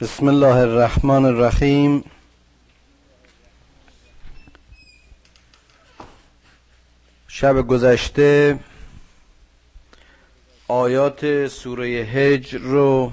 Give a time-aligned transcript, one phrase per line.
[0.00, 2.04] بسم الله الرحمن الرحیم.
[7.28, 8.58] شب گذشته
[10.68, 13.12] آیات سوره هجر رو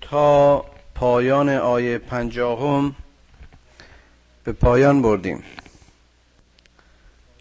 [0.00, 0.64] تا
[0.94, 2.96] پایان آیه پنجاهم
[4.44, 5.42] به پایان بردیم.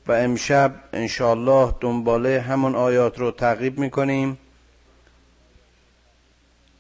[0.08, 4.38] و امشب انشاءالله دنباله همون آیات رو تعقیب می‌کنیم.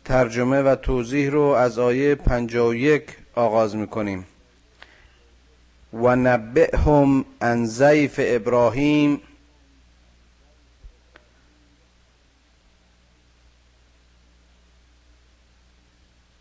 [0.10, 4.26] ترجمه و توضیح رو از آیه 51 آغاز می‌کنیم.
[5.94, 9.22] و نبئهم عن ضیف ابراهیم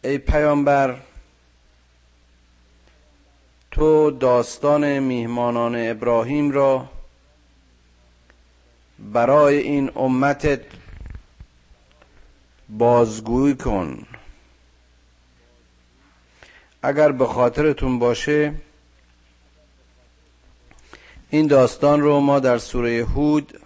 [0.04, 0.96] ای پیامبر
[3.70, 6.88] تو داستان میهمانان ابراهیم را
[8.98, 10.60] برای این امتت
[12.68, 14.06] بازگویی کن.
[16.82, 18.54] اگر به خاطرتون باشه
[21.30, 23.60] این داستان رو ما در سوره هود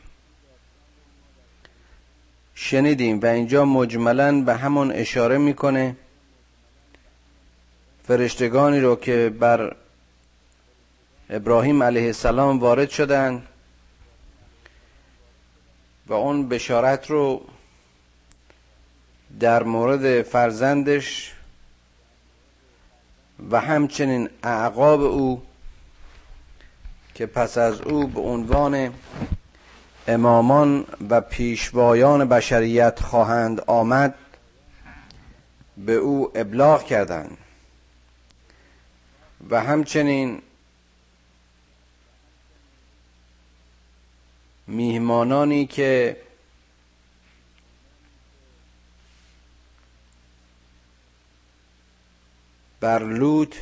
[2.55, 5.97] شنیدیم و اینجا مجملا به همون اشاره می‌کنه
[8.09, 9.77] فرشتگانی رو که بر
[11.31, 13.47] ابراهیم علیه السلام وارد شدند
[16.07, 17.43] و اون بشارت رو
[19.41, 21.35] در مورد فرزندش
[23.51, 25.43] و همچنین اعقاب او
[27.15, 28.95] که پس از او به عنوان
[30.09, 34.15] امامان و پیشوایان بشریت خواهند آمد
[35.77, 37.39] به او ابلاغ کردند.
[39.51, 40.43] و همچنین
[44.67, 46.17] میهمانانی که
[52.83, 53.57] بر لوط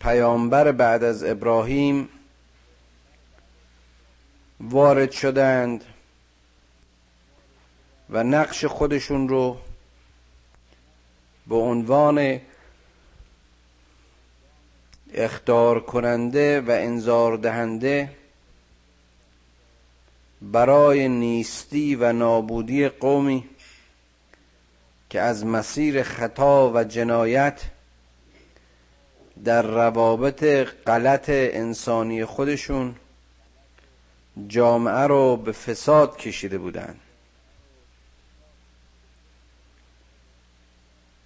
[0.00, 2.08] پیامبر بعد از ابراهیم
[4.60, 5.84] وارد شدند
[8.10, 9.58] و نقش خودشون رو
[11.46, 12.40] به عنوان
[15.14, 18.16] اختار کننده و انذار دهنده
[20.42, 23.48] برای نیستی و نابودی قومی
[25.10, 27.60] که از مسیر خطا و جنایت
[29.44, 30.44] در روابط
[30.86, 32.94] غلط انسانی خودشون
[34.48, 37.00] جامعه رو به فساد کشیده بودند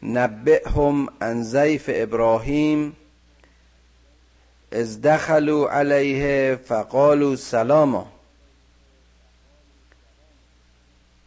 [0.02, 2.96] نبئهم عن ضیف ابراهیم
[4.72, 8.12] از دخلوا علیه فقالوا سلاما.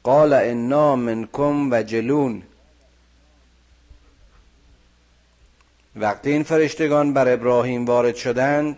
[0.04, 2.44] قال انا منکم وجلون
[6.00, 8.78] وقتی این فرشتگان بر ابراهیم وارد شدند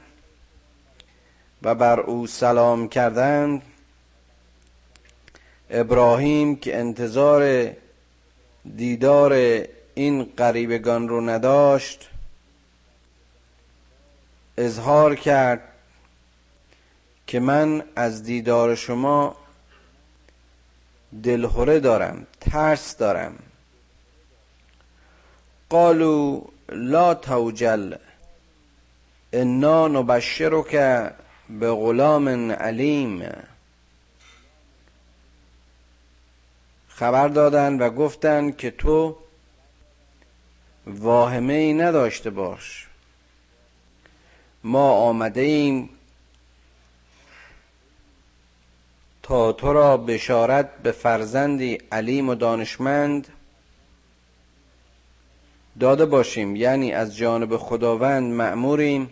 [1.64, 3.62] و بر او سلام کردند
[5.70, 7.72] ابراهیم که انتظار
[8.76, 9.34] دیدار
[9.96, 12.10] این قریبگان رو نداشت
[14.58, 15.62] اظهار کرد
[17.28, 19.36] که من از دیدار شما
[21.24, 23.36] دلخوره دارم ترس دارم.
[25.70, 26.42] قالو
[26.72, 27.96] لا توجل.
[29.34, 30.72] انا نبشرک
[31.50, 33.32] به غلام علیم.
[36.88, 39.18] خبر دادن و گفتند که تو
[40.88, 42.88] واهمه ای نداشته باش.
[44.64, 45.90] ما آمده ایم
[49.24, 53.28] تا تو را بشارت به فرزندی علیم و دانشمند
[55.80, 56.56] داده باشیم.
[56.56, 59.10] یعنی از جانب خداوند مأموریم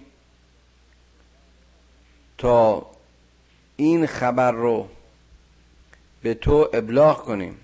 [2.38, 2.86] تا
[3.76, 4.90] این خبر رو
[6.22, 7.58] به تو ابلاغ کنیم.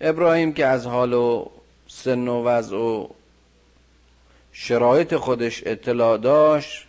[0.00, 1.46] ابراهیم که از حال و
[1.88, 3.08] سن و وضع و
[4.52, 6.86] شرایط خودش اطلاع داشت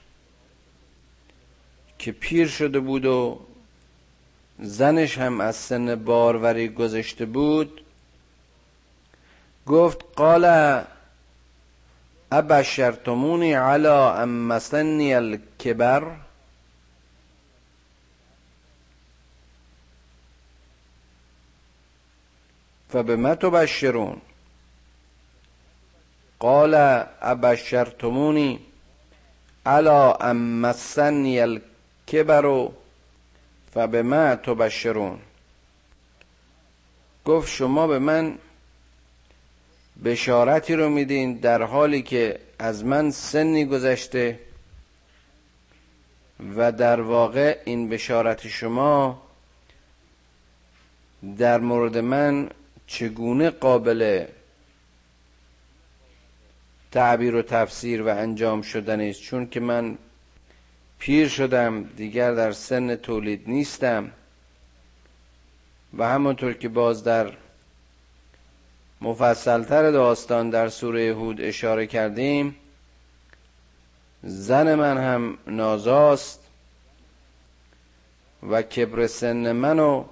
[1.99, 3.39] که پیر شده بود و
[4.59, 7.81] زنش هم از سن باروری گذشته بود
[9.69, 10.45] گفت قال
[12.31, 16.03] ابشرتمونی علی ام مسنی الکبر؟
[22.93, 24.21] فبما تبشرون؟
[26.39, 26.73] قال
[27.21, 28.59] ابشرتمونی
[29.65, 32.67] علی ام مسنی الکبر؟
[33.73, 35.19] فبما تبشرون؟
[37.25, 38.37] گفت شما به من
[40.03, 44.39] بشارتی رو میدین در حالی که از من سنی گذشته
[46.55, 49.21] و در واقع این بشارت شما
[51.37, 52.49] در مورد من
[52.87, 54.25] چگونه قابل
[56.91, 59.97] تعبیر و تفسیر و انجام شدن است؟ چون که من
[60.99, 64.11] پیر شدم دیگر در سن تولید نیستم
[65.97, 67.33] و همونطور که باز در
[69.01, 72.55] مفصلتر داستان در سوره هود اشاره کردیم.
[74.23, 76.39] زن من هم نازاست
[78.49, 80.05] و کبر سن من و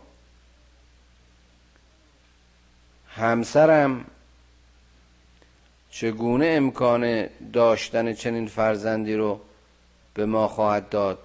[3.09, 4.05] همسرم
[5.89, 9.39] چگونه امکان داشتن چنین فرزندی رو
[10.13, 11.19] به ما خواهد داد؟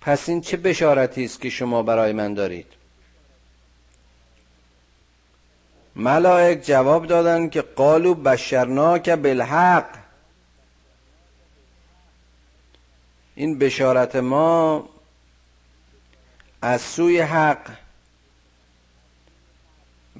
[0.00, 2.66] پس این چه بشارتی است که شما برای من دارید؟
[5.96, 9.88] ملائک جواب دادند که قالو بشرناک بالحق.
[13.34, 14.88] این بشارت ما
[16.62, 17.70] از سوی حق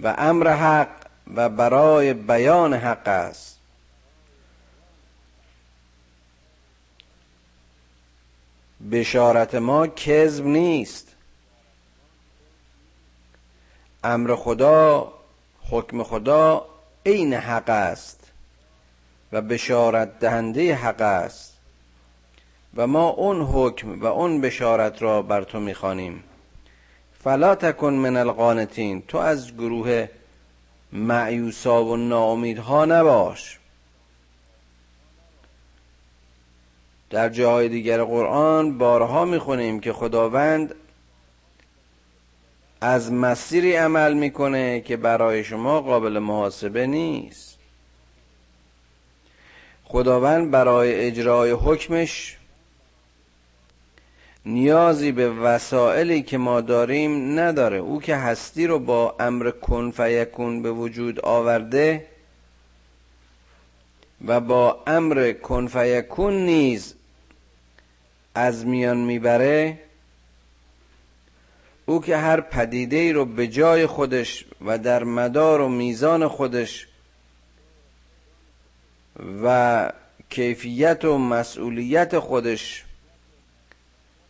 [0.02, 3.59] و امر حق و برای بیان حق است.
[8.92, 11.08] بشارت ما کذب نیست.
[14.04, 15.12] امر خدا
[15.70, 16.66] حکم خدا
[17.06, 18.20] عین حق است
[19.32, 21.56] و بشارت دهنده حق است
[22.76, 26.24] و ما اون حکم و اون بشارت را بر تو می‌خوانیم.
[27.24, 30.08] فلا تکن من القانتین تو از گروه
[30.92, 33.59] معیوسا و ناامیدها نباش.
[37.10, 40.74] در جاهای دیگر قرآن بارها می‌خونیم که خداوند
[42.80, 47.58] از مسیری عمل می‌کنه که برای شما قابل محاسبه نیست.
[49.84, 52.36] خداوند برای اجرای حکمش
[54.46, 57.76] نیازی به وسائلی که ما داریم نداره.
[57.76, 62.06] او که هستی رو با امر کن فیکون به وجود آورده
[64.26, 66.94] و با امر کن فیکون نیز
[68.34, 69.78] از میان می‌بره
[71.86, 76.86] او که هر پدیده ای رو به جای خودش و در مدار و میزان خودش
[79.42, 79.92] و
[80.30, 82.84] کیفیت و مسئولیت خودش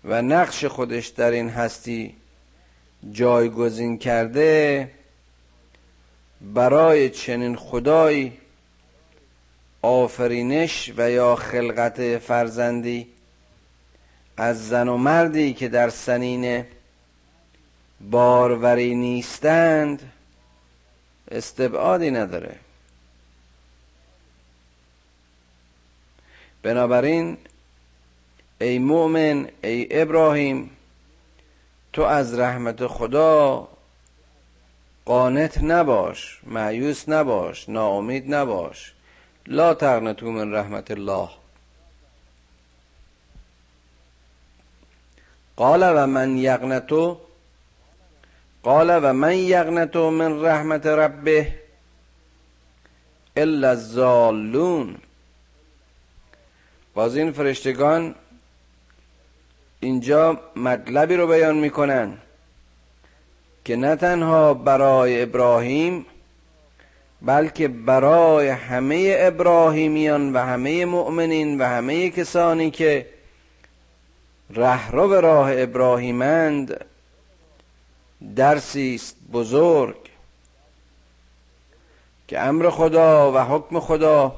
[0.05, 2.15] و نقش خودش در این هستی
[3.13, 4.91] جایگزین کرده
[6.41, 8.33] برای چنین خدای
[9.83, 13.07] آفرینش و یا خلقت فرزندی
[14.41, 16.65] از زن و مردی که در سنین
[18.11, 20.13] باروری نیستند
[21.31, 22.57] استبعادی نداره.
[26.63, 27.37] بنابراین
[28.61, 30.71] ای مؤمن ای ابراهیم
[31.93, 33.69] تو از رحمت خدا
[35.05, 38.93] قانت نباش معیوس نباش ناامید نباش.
[39.47, 41.40] لا تقنطو من رحمت الله.
[45.61, 47.17] قال و من یقنتو
[48.63, 51.53] قال و من یقنتو من رحمت ربه
[53.37, 54.97] الا الظالون
[56.95, 58.15] باز این فرشتگان
[59.81, 62.19] اینجا مطلبی رو بیان می‌کنن
[63.65, 66.07] که نه تنها برای ابراهیم
[67.23, 73.20] بلکه برای همه ابراهیمیان و همه مؤمنین و همه کسانی که
[74.55, 76.85] رهرو راه ابراهیمند
[78.37, 79.97] درسی است بزرگ
[82.29, 84.35] که امر خدا و حکم خدا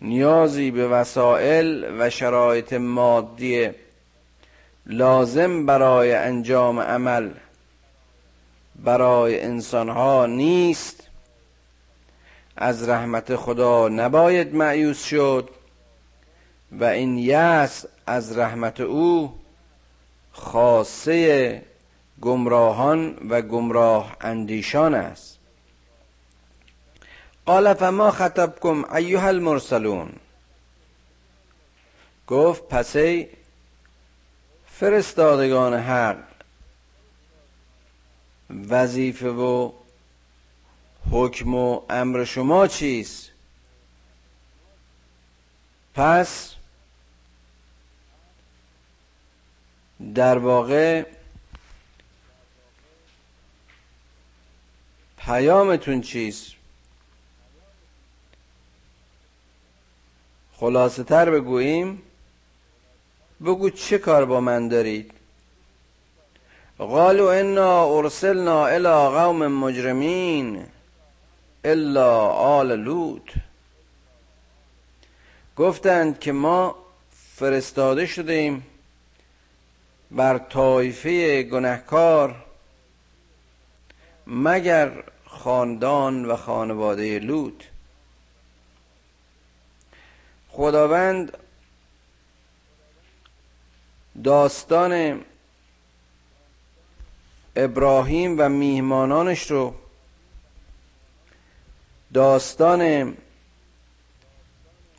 [0.00, 3.70] نیازی به وسایل و شرایط مادی
[4.86, 7.30] لازم برای انجام عمل
[8.84, 11.06] برای انسانها نیست.
[12.56, 15.48] از رحمت خدا نباید معیوس شد.
[16.72, 19.38] و این یأس از رحمت او
[20.32, 21.62] خاصه
[22.20, 25.38] گمراهان و گمراه اندیشان است.
[27.46, 30.12] قال فما خطبكم ایها المرسلون؟
[32.26, 33.28] گفت پسی
[34.66, 36.18] فرستادگان حق
[38.68, 39.72] وظیفه و
[41.10, 43.30] حکم و امر شما چیست؟
[45.94, 46.54] پس
[50.14, 51.06] در واقع
[55.18, 56.52] پیامتون چیست؟
[60.56, 62.02] خلاصه تر بگوییم.
[63.44, 65.12] بگو چه کار با من دارید؟
[66.78, 70.66] قالوا انا ارسلنا الى قوم مجرمین
[71.64, 73.30] الا آل لوط.
[75.56, 76.76] گفتند که ما
[77.36, 78.66] فرستاده شدیم
[80.10, 82.44] بر طایفه گنهکار
[84.26, 87.64] مگر خاندان و خانواده لوط.
[90.48, 91.38] خداوند
[94.24, 95.24] داستان
[97.56, 99.74] ابراهیم و میهمانانش رو
[102.14, 103.16] داستان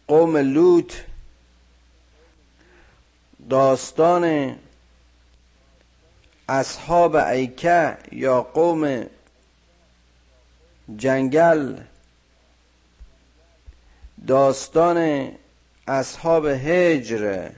[0.07, 0.93] قوم لوط
[3.49, 4.55] داستان
[6.51, 9.05] اصحاب ایکه یا قوم
[10.97, 11.75] جنگل
[14.27, 15.31] داستان
[15.87, 17.49] اصحاب هجر.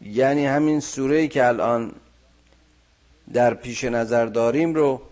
[0.00, 1.92] یعنی همین سوره که الان
[3.32, 5.02] در پیش نظر داریم رو.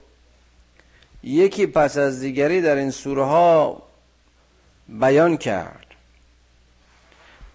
[1.23, 3.83] یکی پس از دیگری در این سوره ها
[4.89, 5.87] بیان کرد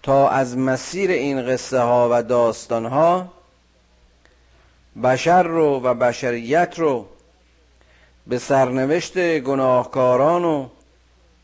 [0.02, 3.39] تا از مسیر این قصه ها و داستان ها
[4.96, 7.06] بشر رو و بشریت رو
[8.26, 10.68] به سرنوشت گناهکاران و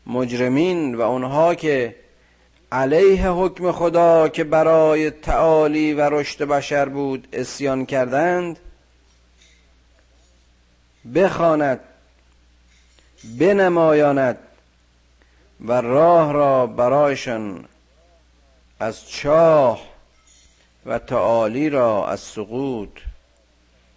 [0.07, 1.95] مجرمین و اونها که
[2.71, 8.59] علیه حکم خدا که برای تعالی و رشد بشر بود اسیان کردند
[11.15, 11.79] بخواند
[13.39, 14.37] بنمایاند
[15.65, 17.65] و راه را برایشان
[18.79, 19.81] از چاه
[20.85, 22.89] و تعالی را از سقوط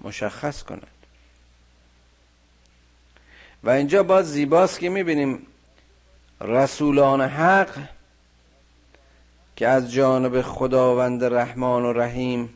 [0.01, 0.87] مشخص کند.
[3.65, 5.47] و اینجا باز زیباست که می‌بینیم
[6.41, 7.79] رسولان حق
[9.57, 12.55] که از جانب خداوند رحمان و رحیم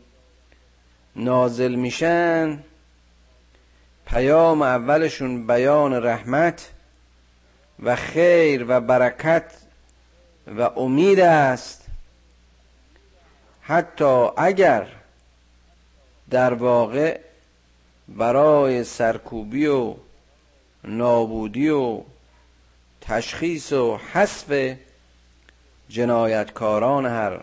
[1.17, 2.59] نازل میشن
[4.07, 6.71] پیام اولشون بیان رحمت
[7.83, 9.53] و خیر و برکت
[10.47, 11.87] و امید است.
[13.63, 14.87] حتی اگر
[16.31, 17.21] در واقع
[18.09, 19.95] برای سرکوبی و
[20.85, 22.03] نابودی و
[23.01, 24.77] تشخیص و حذف
[25.89, 27.41] جنایتکاران هر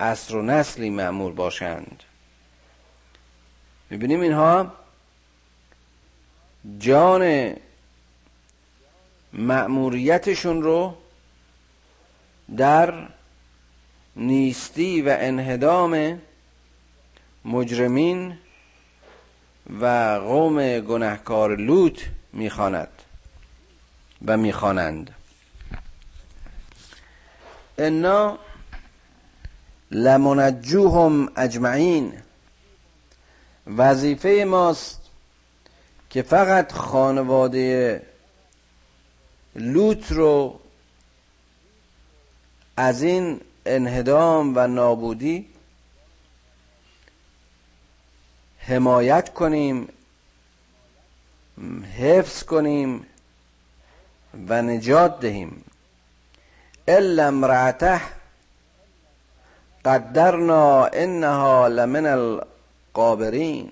[0.00, 2.02] عصر و نسلی معمول باشند.
[3.90, 4.72] می‌بینیم اینها
[6.78, 7.54] جان
[9.32, 10.94] مأموریتشون رو
[12.56, 13.08] در
[14.16, 16.22] نیستی و انهدام
[17.44, 18.38] مجرمین
[19.80, 19.86] و
[20.24, 22.00] قوم گنهکار لوط
[22.32, 23.02] می‌خواند
[24.26, 25.14] و می‌خوانند.
[27.78, 28.38] انا
[29.90, 32.12] لمنجوهم اجمعین.
[33.66, 35.00] وظیفه ماست
[36.10, 38.02] که فقط خانواده
[39.56, 40.60] لوط رو
[42.76, 45.53] از این انهدام و نابودی
[48.66, 49.88] حمایت کنیم
[51.98, 53.06] حفظ کنیم
[54.48, 55.64] و نجات دهیم.
[56.88, 58.00] الا امرأته
[59.84, 63.70] قدرنا انها لمن القابرین.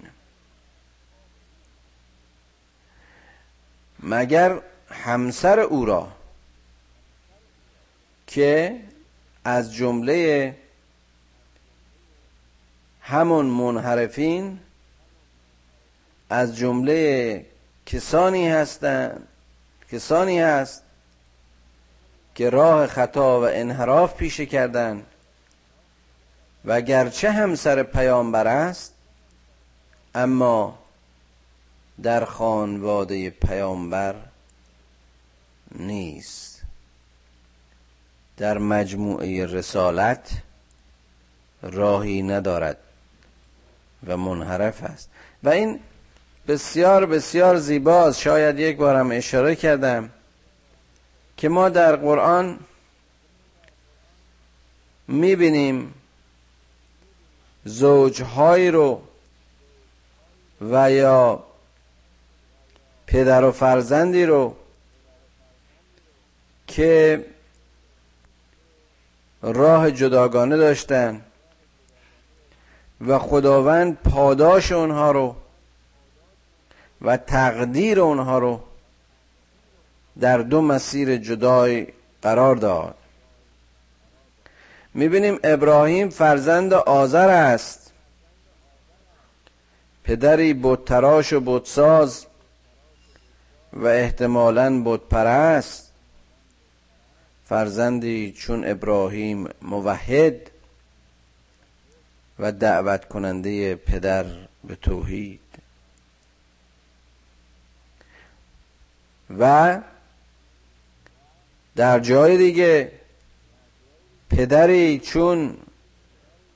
[4.03, 4.59] مگر
[4.91, 6.09] همسر او را
[8.27, 8.81] که
[9.45, 10.55] از جمله
[13.01, 14.59] همون منحرفین
[16.33, 17.47] از جمله
[17.87, 19.29] کسانی هستند
[19.93, 20.83] کسانی هست
[22.35, 25.03] که راه خطا و انحراف پیشه کردن
[26.65, 28.95] و گرچه همسر پیامبر است
[30.15, 30.79] اما
[32.03, 34.15] در خانواده پیامبر
[35.75, 36.62] نیست.
[38.37, 40.31] در مجموعه رسالت
[41.62, 42.77] راهی ندارد
[44.07, 45.09] و منحرف است.
[45.43, 45.81] و این
[46.49, 48.21] بسیار بسیار زیباست.
[48.21, 50.11] شاید یک بارم اشاره کردم
[51.37, 52.59] که ما در قرآن
[55.09, 55.95] می‌بینیم
[57.65, 59.03] زوجهایی رو
[60.61, 61.45] و یا
[63.07, 64.57] پدر و فرزندی رو
[66.67, 67.25] که
[69.43, 71.21] راه جداگانه داشتن
[73.07, 75.37] و خداوند پاداش اونها رو
[77.02, 78.61] و تقدیر اونها رو
[80.21, 81.87] در دو مسیر جدای
[82.23, 82.94] قرار داد.
[84.94, 87.92] می‌بینیم ابراهیم فرزند آذر است.
[90.04, 92.26] پدری بتراش و بتساز
[93.73, 95.92] و احتمالا بتپرست.
[97.44, 100.50] فرزندی چون ابراهیم موحد
[102.38, 104.25] و دعوت کننده پدر
[104.64, 105.42] به توحید.
[109.39, 109.81] و
[111.77, 112.93] در جای دیگه
[114.31, 115.57] پدری چون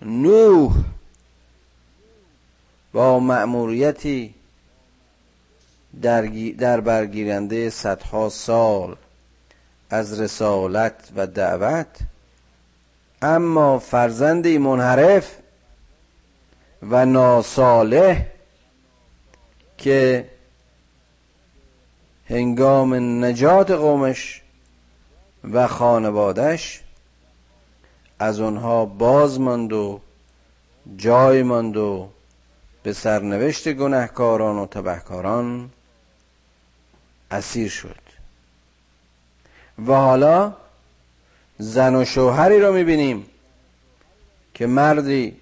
[0.03, 0.85] نوح
[2.93, 4.35] با مأموریتی
[6.03, 8.97] در, برگیرنده صدها سال
[9.91, 11.87] از رسالت و دعوت
[13.23, 15.37] اما فرزندی منحرف
[16.83, 18.27] و ناصالح
[19.79, 20.29] که
[22.31, 24.43] هنگام نجات قومش
[25.53, 26.81] و خانوادش
[28.19, 30.01] از اونها باز ماند و
[30.97, 32.09] جای ماند و
[32.83, 35.71] به سرنوشت گناهکاران و تبهکاران
[37.31, 38.07] اسیر شد.
[39.87, 40.53] و حالا
[41.59, 43.27] زن و شوهری رو می‌بینیم
[44.55, 45.37] که مردی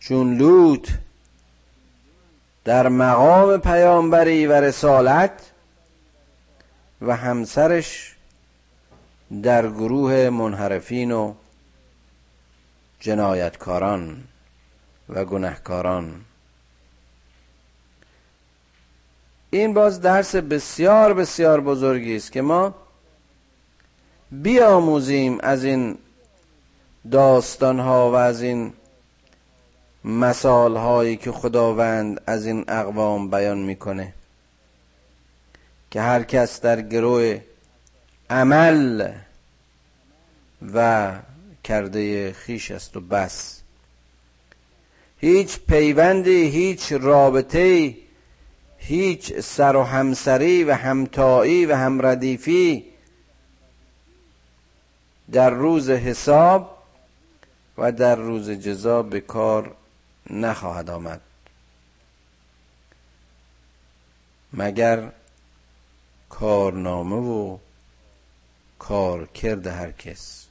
[0.00, 0.90] چون لوط
[2.68, 5.50] در مقام پیامبری و رسالت
[7.00, 8.16] و همسرش
[9.42, 11.34] در گروه منحرفین و
[13.00, 14.24] جنایتکاران
[15.08, 16.20] و گناهکاران
[19.50, 22.74] این باز درس بسیار بسیار بزرگی است که ما
[24.30, 25.98] بیاموزیم از این
[27.10, 28.72] داستان ها و از این
[30.04, 34.14] مثال هایی که خداوند از این اقوام بیان می‌کنه.
[35.90, 37.40] که هر کس در گروه
[38.30, 39.12] عمل
[40.74, 41.12] و
[41.64, 43.60] کرده خیش است و بس.
[45.20, 47.94] هیچ پیوندی هیچ رابطه
[48.78, 52.84] هیچ سر و همسری و همتایی و همردیفی
[55.32, 56.78] در روز حساب
[57.78, 59.76] و در روز جزا به کار
[60.30, 61.20] نخواهد آمد.
[64.52, 65.08] مگر
[66.28, 67.58] کارنامه و
[68.78, 70.48] کار کرده هر کس.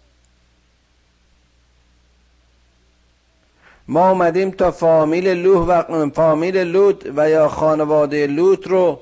[3.87, 8.99] ما آمدیم تا فامیل لوح و فامیل لوط و یا خانواده لوط رو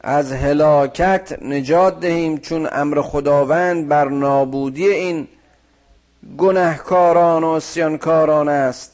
[0.00, 5.28] از هلاکت نجات دهیم چون امر خداوند بر نابودی این
[6.38, 8.91] گنهکاران و سیانکاران است.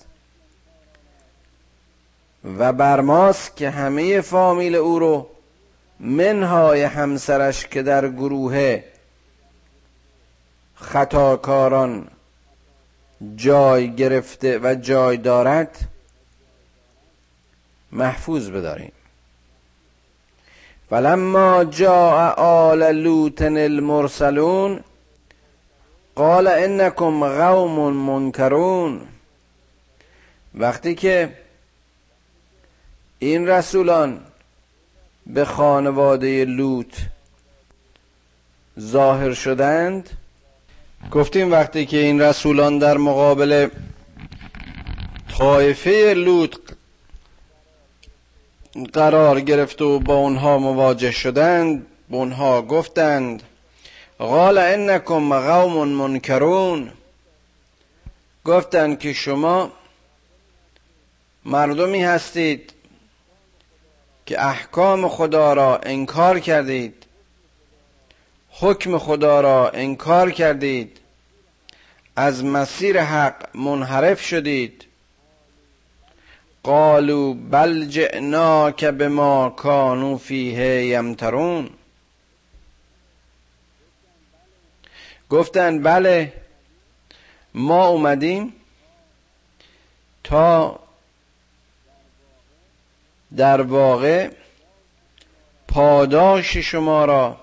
[2.59, 5.27] و بر ماست که همه فامیل او رو
[6.01, 8.83] منهای همسرش که در گروه
[10.75, 12.09] خطاکاران
[13.37, 15.79] جای گرفته و جای دارد
[17.93, 18.93] محفوظ بداریم.
[20.91, 24.81] فلما جاء آل لوط المرسلون
[26.15, 29.01] قال انکم قوم منکرون.
[30.55, 31.33] وقتی که
[33.19, 34.21] این رسولان
[35.27, 36.95] به خانواده لوط
[38.81, 40.11] ظاهر شدند؟
[41.11, 43.69] گفتیم وقتی که این رسولان در مقابل
[45.39, 46.57] طایفه لوط
[48.93, 53.43] قرار گرفت و با اونها مواجه شدند به اونها گفتند
[54.19, 56.91] قال انکم قوم منکرون.
[58.45, 59.73] گفتند که شما
[61.45, 62.73] مردمی هستید
[64.29, 67.07] که احکام خدا را انکار کردید.
[68.51, 71.01] حکم خدا را انکار کردید.
[72.17, 74.85] از مسیر حق منحرف شدید.
[76.63, 81.71] قالوا بل جئناک بما کانوا فیه یمترون.
[85.31, 86.33] گفتن بله
[87.55, 88.53] ما اومدیم
[90.25, 90.81] تا
[93.37, 94.31] در واقع
[95.69, 97.37] پاداش شما را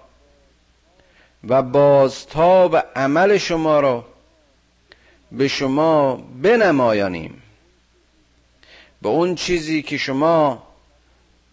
[1.48, 4.06] و بازتاب عمل شما را
[5.32, 7.42] به شما بنمایانیم.
[9.02, 10.64] به اون چیزی که شما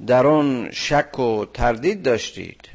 [0.06, 2.68] در اون شک و تردید داشتید.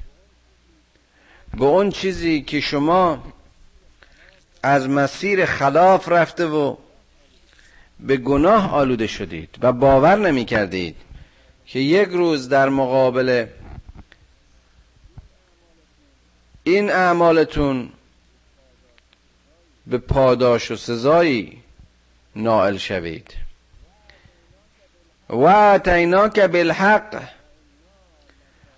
[1.57, 3.23] به اون چیزی که شما
[4.63, 6.75] از مسیر خلاف رفته و
[7.99, 10.95] به گناه آلوده شدید و باور نمی کردید.
[11.67, 13.47] که یک روز در مقابل
[16.63, 17.89] این اعمالتون
[19.87, 21.63] به پاداش و سزایی
[22.35, 23.33] نائل شوید.
[25.29, 27.23] و اتیناک بالحق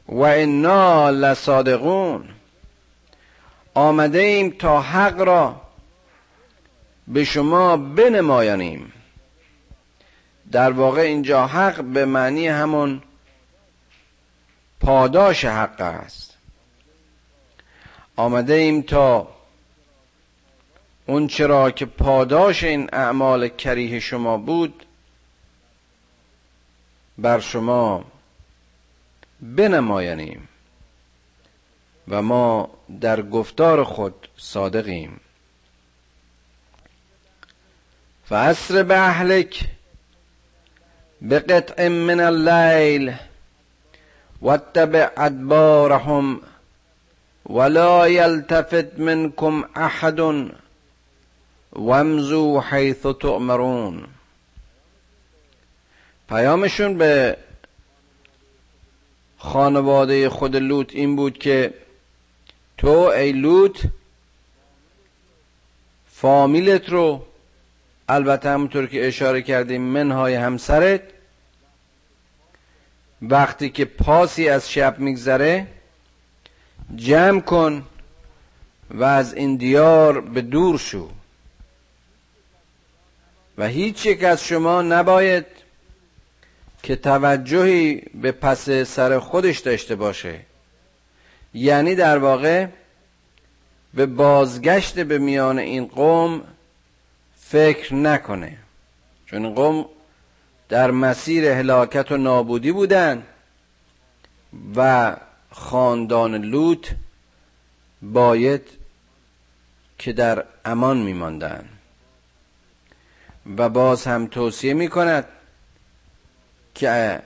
[0.07, 2.29] و انا لصادقون.
[3.73, 5.61] آمده ایم تا حق را
[7.07, 8.93] به شما بنمایانیم.
[10.51, 13.01] در واقع اینجا حق به معنی همون
[14.79, 16.37] پاداش حق است.
[18.15, 19.27] آمده ایم تا
[21.05, 24.85] اون چرا که پاداش این اعمال کریه شما بود
[27.17, 28.05] بر شما
[29.41, 30.47] بنمایانیم
[32.07, 32.69] و ما
[33.01, 35.19] در گفتار خود صادقیم.
[38.25, 39.65] فاسر به اهلک
[41.21, 43.15] بقطع من اللیل
[44.41, 46.41] واتبع ادبارهم
[47.45, 50.49] ولا يلتفت منكم احد
[51.73, 54.07] وامزو حيث تؤمرون.
[56.29, 57.37] پیامشون به
[59.37, 61.73] خانواده خود لوط این بود که
[62.77, 63.79] تو ای لوط
[66.11, 67.25] فامیلت رو
[68.09, 71.01] البته همونطور که اشاره کردیم منهای همسرت
[73.21, 75.67] وقتی که پاسی از شب میگذره
[76.95, 77.83] جمع کن
[78.89, 81.09] و از این دیار به دور شو.
[83.57, 85.45] و هیچ یک از شما نباید
[86.83, 90.39] که توجهی به پس سر خودش داشته باشه.
[91.53, 92.67] یعنی در واقع
[93.93, 96.41] به بازگشت به میان این قوم
[97.51, 98.57] فکر نکنه.
[99.25, 99.85] چون قوم
[100.69, 103.23] در مسیر هلاکت و نابودی بودن
[104.75, 105.15] و
[105.51, 106.87] خاندان لوط
[108.01, 108.61] باید
[109.97, 111.69] که در امان میماندن.
[113.57, 115.25] و باز هم توصیه می کند
[116.75, 117.21] که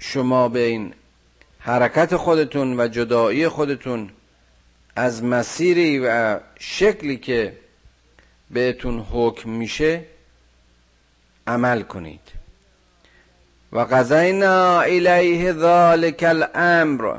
[0.00, 0.94] شما به این
[1.58, 4.10] حرکت خودتون و جدایی خودتون
[4.96, 7.56] از مسیری و شکلی که
[8.50, 10.04] بهتون حکم میشه
[11.46, 12.20] عمل کنید.
[13.72, 17.16] و قضینا الیه ذالک الامر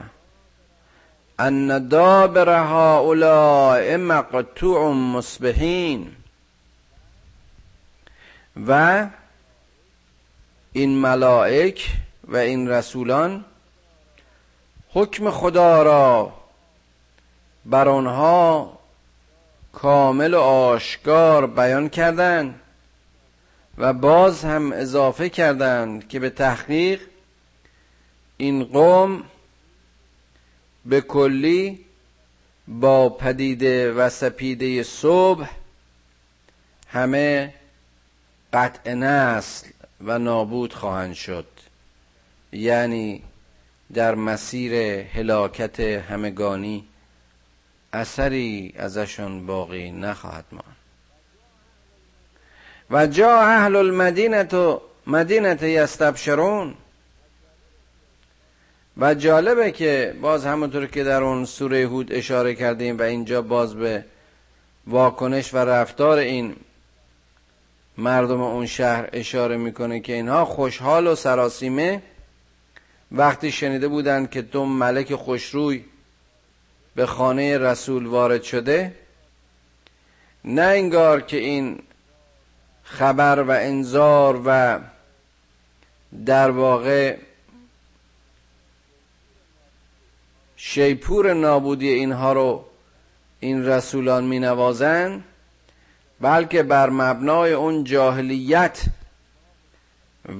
[1.40, 6.16] ان دابر هؤلاء مقطوع مصبحین.
[8.68, 9.08] و
[10.74, 11.90] این ملائک
[12.28, 13.46] و این رسولان
[14.94, 16.34] حکم خدا را
[17.66, 18.78] بر آنها
[19.74, 22.60] کامل و آشکار بیان کردند
[23.78, 27.02] و باز هم اضافه کردند که به تحقیق
[28.38, 29.24] این قوم
[30.86, 31.86] به کلی
[32.68, 35.50] با پدیده و سپیده صبح
[36.88, 37.54] همه
[38.54, 39.68] قطع نسل
[40.02, 41.48] و نابود خواهند شد.
[42.52, 43.24] یعنی
[43.94, 44.74] در مسیر
[45.08, 46.84] هلاکت همگانی.
[47.94, 50.76] اثری ازشون باقی نخواهد ماند.
[52.90, 56.74] و جا اهل المدینه و مدینه یستبشرون.
[58.98, 63.76] و جالبه که باز همونطور که در اون سوره هود اشاره کردیم و اینجا باز
[63.76, 64.06] به
[64.88, 66.56] واکنش و رفتار این
[67.98, 72.02] مردم اون شهر اشاره می‌کنه که اینها خوشحال و سراسیمه.
[73.12, 75.86] وقتی شنیده بودند که دو ملک خوشروی
[76.96, 78.96] به خانه رسول وارد شده
[80.46, 81.80] نه انگار که این
[82.84, 84.80] خبر و انذار و
[86.26, 87.18] در واقع
[90.56, 92.66] شیپور نابودی اینها رو
[93.40, 95.24] این رسولان می نوازن
[96.22, 98.82] بلکه بر مبنای اون جاهلیت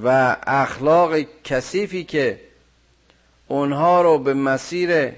[0.04, 2.40] و اخلاق کثیفی که
[3.48, 5.12] اونها رو به مسیر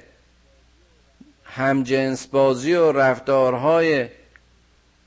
[1.56, 4.08] همجنس بازی و رفتارهای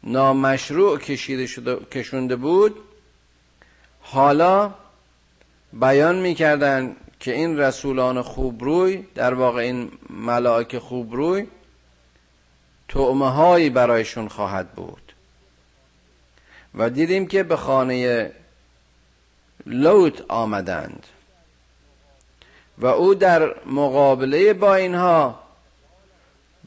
[0.04, 2.76] نامشروع کشیده شده کشونده بود.
[4.02, 4.74] حالا
[5.74, 11.48] بیان می‌کردن که این رسولان خوبروی در واقع این ملائک خوبروی
[12.88, 15.14] تعمه هایی برایشون خواهد بود.
[16.76, 18.32] و دیدیم که به خانه
[19.66, 21.06] لوط آمدند.
[22.78, 25.47] و او در مقابله با اینها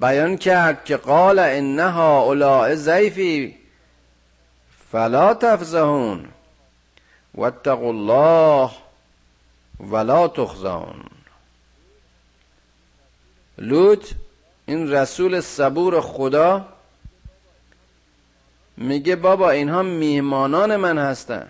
[0.01, 3.57] بیان کرد که قال انها اولاء زیفی
[4.93, 6.29] فلا تفزهون
[7.35, 8.71] واتقوا الله
[9.81, 11.05] ولا تخزان
[13.59, 14.11] لوط
[14.67, 16.67] این رسول صبور خدا
[18.77, 21.49] میگه بابا اینها میهمانان من هستن.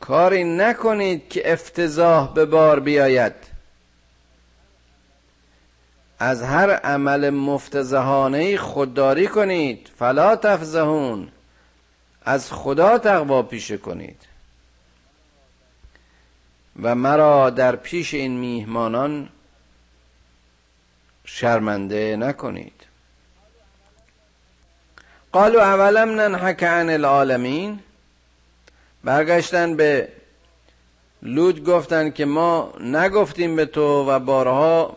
[0.00, 3.53] کاری نکنید که افتضاح به بار بیاید.
[6.18, 11.28] از هر عمل مفتزهانه خودداری کنید فلا تفزهون.
[12.24, 14.16] از خدا تقوا پیشه کنید.
[16.82, 19.28] و مرا در پیش این میهمانان
[21.24, 22.84] شرمنده نکنید.
[25.32, 27.80] قالوا اولم ننحک عن العالمین؟
[29.04, 30.08] برگشتن به
[31.22, 34.96] لود گفتن که ما نگفتیم به تو و بارها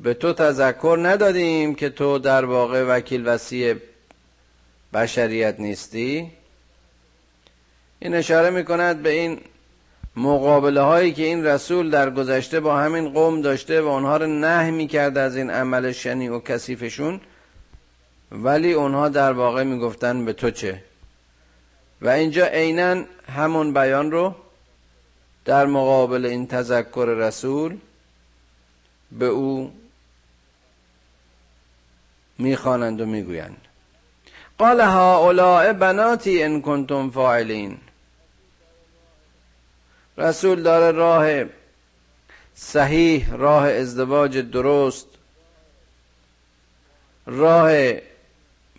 [0.00, 3.74] به تو تذکر ندادیم که تو در واقع وکیل وسیع
[4.94, 6.30] بشریت نیستی.
[7.98, 9.40] این اشاره می کند به این
[10.16, 14.70] مقابله هایی که این رسول در گذشته با همین قوم داشته و اونها رو نه
[14.70, 17.20] می کرد از این عمل شنی و کثیفشون
[18.32, 20.82] ولی اونها در واقع می گفتن به تو چه؟
[22.02, 23.04] و اینجا عینا
[23.36, 24.34] همون بیان رو
[25.44, 27.76] در مقابل این تذکر رسول
[29.12, 29.72] به او
[32.38, 33.60] می‌خوانند و می‌گویند.
[34.58, 37.78] قال هؤلاء بناتی ان کنتم فاعلین.
[40.18, 41.44] رسول داره راه
[42.54, 45.06] صحیح راه ازدواج درست
[47.26, 47.72] راه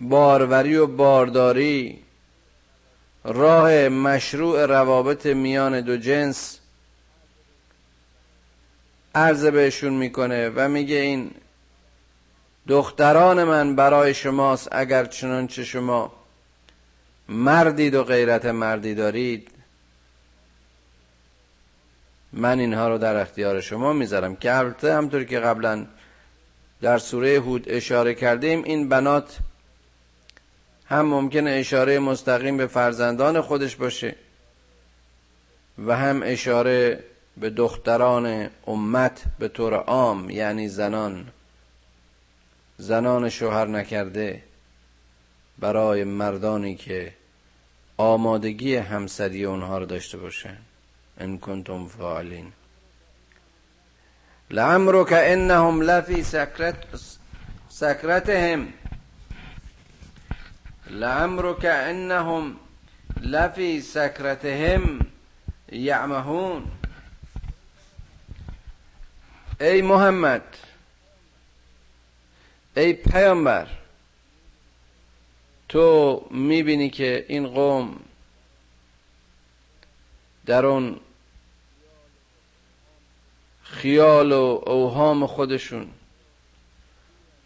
[0.02, 2.00] باروری و بارداری
[3.24, 6.60] راه مشروع روابط میان دو جنس
[9.16, 11.32] عرض بهشون می‌کنه و میگه این
[12.68, 16.12] دختران من برای شماست اگر چنانچه شما
[17.30, 19.52] مردید و غیرت مردی دارید
[22.34, 24.36] من اینها رو در اختیار شما می‌ذارم.
[24.36, 25.86] که البته همطور که قبلا
[26.82, 29.38] در سوره هود اشاره کردیم این بنات
[30.86, 34.16] هم ممکنه اشاره مستقیم به فرزندان خودش باشه
[35.88, 37.04] و هم اشاره
[37.38, 41.26] به دختران امت به طور عام یعنی زنان.
[42.82, 44.44] زنان شوهر نکرده
[45.58, 47.14] برای مردانی که
[47.98, 50.58] آمادگی همسری اونها رو داشته باشن.
[51.18, 52.52] ان کنتم فاعلین.
[54.52, 56.76] لعمرک انهم لفی سکرت
[57.70, 58.68] سکرتهم.
[60.90, 62.56] لعمرک انهم
[63.22, 65.00] لفی سکرتهم
[65.72, 66.64] یعمهون.
[69.62, 70.69] ای محمد
[72.78, 73.68] ای پیامبر
[75.70, 78.00] تو می‌بینی که این قوم
[80.46, 81.00] در اون
[83.64, 85.88] خیال و اوهام خودشون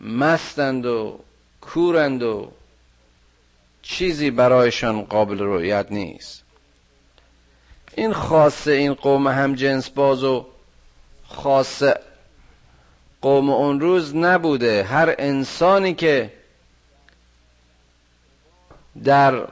[0.01, 1.19] مستند و
[1.61, 2.51] کورند و
[3.81, 6.43] چیزی برایشان قابل رویت نیست.
[7.95, 10.45] این خاصه این قوم هم جنس باز و
[11.27, 11.99] خاصه
[13.23, 14.83] قوم اون روز نبوده.
[14.83, 16.33] هر انسانی که
[19.03, 19.47] در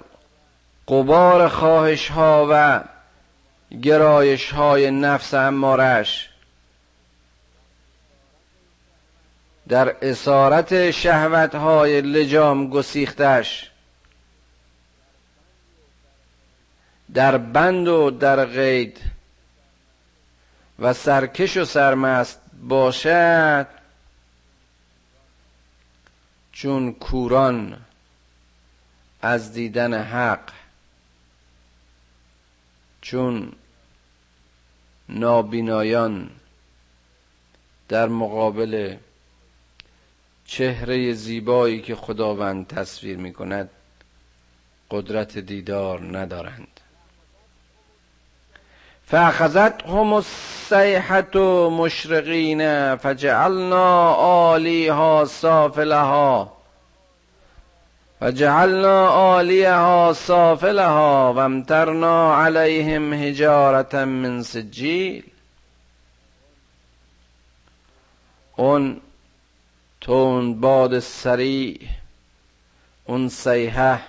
[0.87, 2.83] قبار خواهش ها و
[3.81, 6.29] گرایش های نفس امارش
[9.67, 13.71] در اسارت شهوت های لجام گسیختش
[17.13, 18.97] در بند و در قید
[20.79, 23.67] و سرکش و سرمست باشد
[26.51, 27.85] چون کوران
[29.21, 30.51] از دیدن حق
[33.01, 33.51] چون
[35.09, 36.29] نابینایان
[37.89, 38.97] در مقابل
[40.45, 43.69] چهره زیبایی که خداوند تصویر می کند
[44.91, 46.70] قدرت دیدار ندارند.
[49.11, 56.51] فاخذتهم الصيحة مشرقین فجعلنا عالیها سافلها
[58.21, 65.23] فجعلنا عالیها سافلها وامترنا عليهم حجارة من سجیل
[68.55, 69.01] اون
[70.01, 71.77] تون باد سریع
[73.05, 73.99] اون سیحه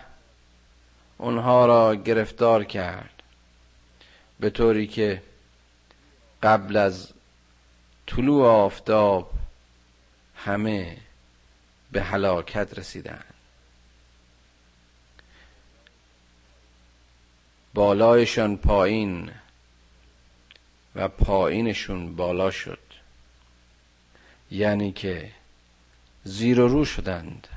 [1.19, 3.12] اونها را گرفتار کرد.
[4.43, 5.23] به طوری که
[6.43, 7.13] قبل از
[8.07, 9.33] طلوع آفتاب
[10.37, 10.97] همه
[11.93, 13.35] به هلاکت رسیدند
[17.75, 19.33] بالایشان پایین
[20.95, 22.79] و پایینشون بالا شد.
[24.51, 25.33] یعنی که
[26.25, 27.49] زیر و رو شدند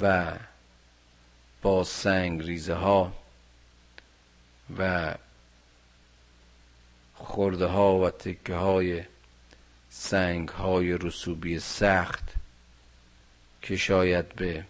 [0.00, 0.36] و
[1.62, 3.17] با سنگ ریزه ها
[4.78, 5.14] و
[7.14, 9.04] خورده ها و تکه های
[9.90, 12.24] سنگ های رسوبی سخت
[13.62, 14.64] که شاید به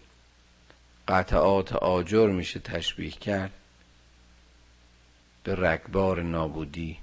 [1.07, 3.51] قطعات آجر میشه تشبیه کرد
[5.43, 6.97] به رگبار نابودی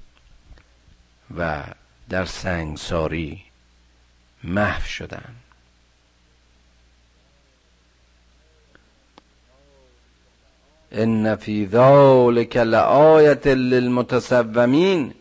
[1.36, 1.64] و
[2.08, 3.44] در سنگساری
[4.44, 5.34] محو شدن.
[10.96, 15.14] ان فی ذلک لآیت للمتسومین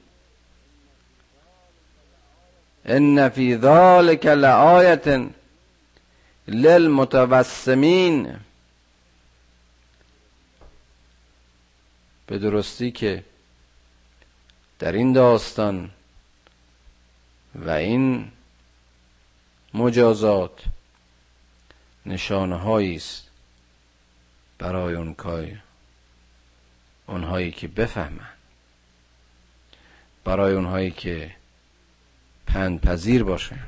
[2.85, 5.07] ان فی ذلک لآیت
[6.47, 8.35] للمتوسمین
[12.27, 13.23] به درستی که
[14.79, 15.91] در این داستان
[17.55, 18.31] و این
[19.73, 20.63] مجازات
[22.05, 23.29] نشانه است
[24.57, 25.64] برای اون کای
[27.07, 28.29] اونهایی که بفهمن.
[30.23, 31.35] برای اونهایی که
[32.47, 33.59] پند پذیر باشن.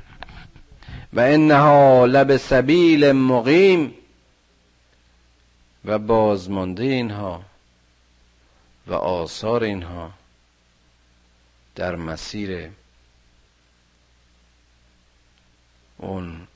[1.12, 3.94] و انها لب سبیل مقیم
[5.84, 7.42] و بازمانده اینها
[8.86, 10.12] و آثار اینها
[11.74, 12.70] در مسیر
[15.96, 16.46] اون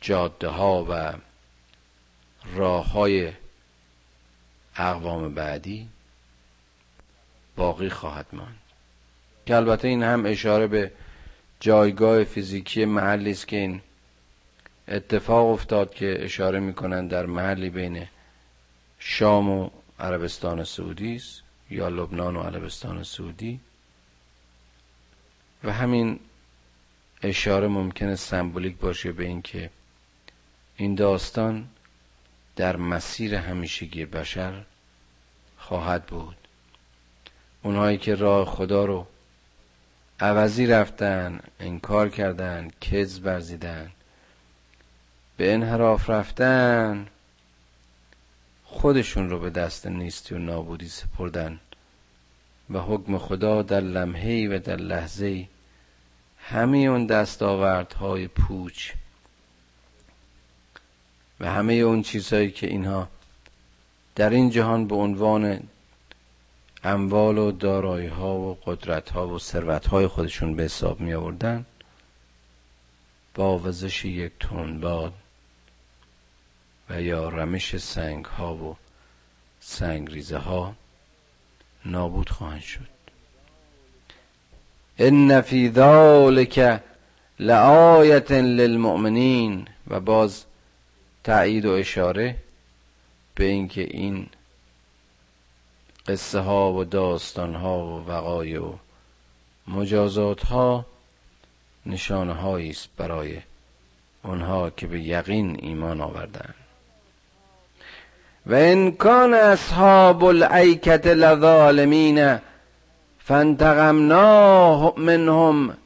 [0.00, 1.12] جاده ها و
[2.54, 3.32] راه های
[4.80, 5.88] اقوام بعدی
[7.56, 8.58] باقی خواهد ماند.
[9.46, 10.92] که البته این هم اشاره به
[11.60, 13.80] جایگاه فیزیکی محلی است که این
[14.88, 18.06] اتفاق افتاد که اشاره می‌کنن در محلی بین
[18.98, 23.60] شام و عربستان سعودی است یا لبنان و عربستان سعودی.
[25.64, 26.20] و همین
[27.22, 29.70] اشاره ممکنه سمبولیک باشه به اینکه
[30.76, 31.68] این داستان
[32.56, 34.64] در مسیر همیشگی بشر
[35.70, 36.36] خواهد بود.
[37.62, 39.06] اونهایی که راه خدا رو
[40.20, 43.90] عوضی رفتن انکار کردن کز برزیدن
[45.36, 47.06] به انحراف رفتن
[48.64, 51.60] خودشون رو به دست نیستی و نابودی سپردن
[52.70, 55.48] و حکم خدا در لمحه و در لحظه
[56.38, 58.92] همه اون دستاوردهای پوچ
[61.40, 63.08] و همه اون چیزهایی که اینها
[64.14, 65.62] در این جهان به عنوان
[66.84, 71.66] اموال و دارایی ها و قدرت ها و ثروت های خودشون به حساب می آوردن
[73.34, 75.12] با وزش یک تون باد
[76.90, 78.76] و یا رمش سنگ ها و
[79.60, 80.74] سنگ ریزه ها
[81.84, 82.88] نابود خواهند شد.
[84.98, 86.80] ان فی ذلک
[87.38, 90.44] لآیت للمؤمنین و باز
[91.24, 92.36] تأیید و اشاره
[93.40, 94.26] به اینکه این
[96.08, 98.72] قصه ها و داستان ها و وقایع و
[99.68, 100.86] مجازات ها
[101.86, 103.38] نشانه است برای
[104.24, 106.54] اونها که به یقین ایمان آوردن.
[108.46, 112.38] و ان کان اصحاب الایکت لظالمین
[113.18, 115.76] فانتقمنا منهم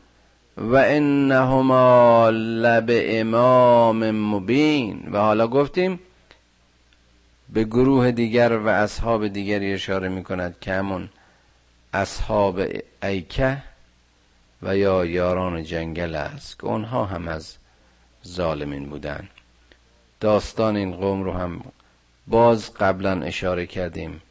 [0.57, 5.09] و انهما لب امام مبین.
[5.13, 6.01] و حالا گفتیم
[7.49, 11.09] به گروه دیگر و اصحاب دیگری اشاره می کند که همون
[11.93, 12.61] اصحاب
[13.03, 13.63] ایکه
[14.63, 17.55] و یا یاران جنگل است که اونها هم از
[18.27, 19.29] ظالمین بودن.
[20.21, 21.65] داستان این قوم رو هم
[22.27, 24.23] باز قبلا اشاره کردیم.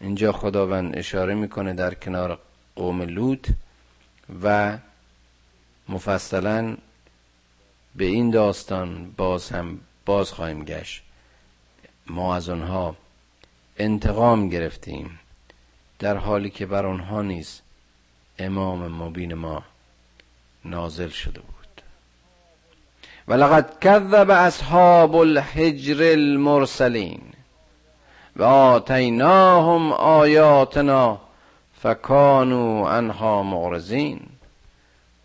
[0.00, 2.38] اینجا خداوند اشاره می‌کنه در کنار
[2.76, 3.48] قوم لوط
[4.42, 4.78] و
[5.88, 6.76] مفصلا
[7.96, 11.02] به این داستان باز هم باز خواهیم گشت.
[12.12, 12.96] ما از آنها
[13.78, 15.20] انتقام گرفتیم
[15.98, 17.60] در حالی که بر آنها نیز
[18.38, 19.62] امام مبین ما
[20.64, 21.82] نازل شده بود.
[23.28, 27.22] ولقد کذب اصحاب الحجر المرسلین
[28.36, 31.20] و آتیناهم آیاتنا
[31.82, 34.20] فکانو انها معرضین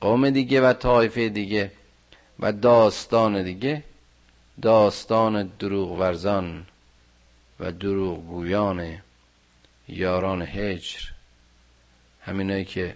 [0.01, 1.71] قوم دیگه و طایفه دیگه
[2.39, 3.83] و داستان دیگه
[4.61, 6.65] داستان دروغ ورزان
[7.59, 8.97] و دروغ گویان
[9.87, 10.99] یاران هجر.
[12.21, 12.95] همینایی که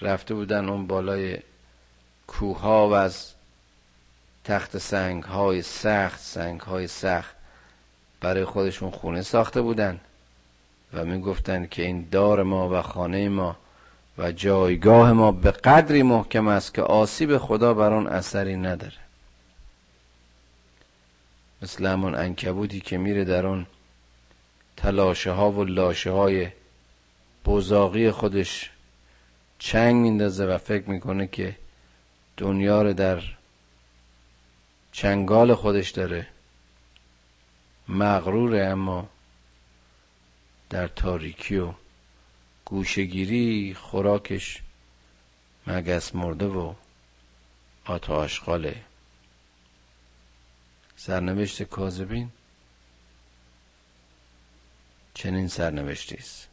[0.00, 1.38] رفته بودن اون بالای
[2.26, 3.32] کوها و از
[4.44, 7.36] تخت سنگ های سخت سنگ های سخت
[8.20, 10.00] برای خودشون خونه ساخته بودن
[10.92, 13.56] و می‌گفتن که این دار ما و خانه ما
[14.18, 19.07] و جایگاه ما به قدری محکم است که آسیب خدا بر آن اثری نداره.
[21.62, 23.66] مثل همون انکبوتی که میره در اون
[24.76, 26.48] تلاشه ها و لاشه های
[27.44, 28.70] بزاقی خودش
[29.58, 31.56] چنگ میندازه و فکر می‌کنه که
[32.36, 33.22] دنیا رو در
[34.92, 36.26] چنگال خودش داره.
[37.88, 39.08] مغروره اما
[40.70, 41.72] در تاریکی و
[42.64, 44.62] گوشگیری خوراکش
[45.66, 46.74] مگس مرده و
[47.84, 48.76] آتا آشغاله
[51.00, 52.28] سرنوشت کاذبین
[55.14, 56.48] چنین سرنوشتی است.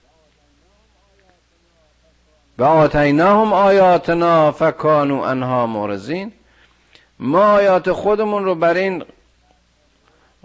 [2.57, 6.31] و آتیناهم آیاتنا فکانو انها مورزین.
[7.19, 9.05] ما آیات خودمون رو بر این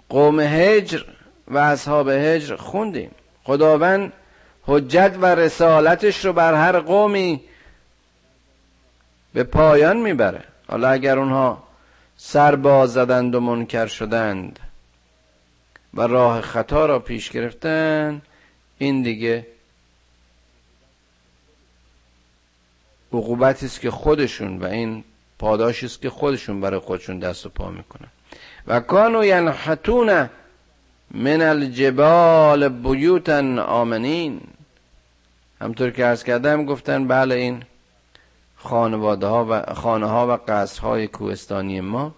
[0.09, 1.03] قوم هجر
[1.47, 3.11] و اصحاب هجر خوندیم.
[3.43, 4.13] خداوند
[4.63, 7.41] حجت و رسالتش رو بر هر قومی
[9.33, 10.43] به پایان می‌بره.
[10.67, 11.70] حالا اگر اونها
[12.23, 14.59] سر باز زدند و منکر شدند
[15.93, 18.21] و راه خطا را پیش گرفتن.
[18.77, 19.47] این دیگه
[23.13, 25.03] عقوبتی است که خودشون و این
[25.39, 28.07] پاداشی است که خودشون برای خودشون دست و پا می‌کنن.
[28.67, 30.29] و کانو ینحتون
[31.11, 34.41] من الجبال بیوتا آمنین.
[35.61, 37.63] همطور که ارز کردم گفتن بله این
[38.63, 42.15] خانواده ها و خانه ها و قصر های کوهستانی ما